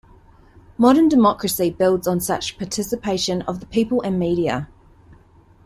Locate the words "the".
3.59-3.67